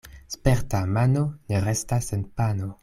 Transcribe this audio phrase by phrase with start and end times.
[0.35, 2.77] Sperta mano ne restas sen pano.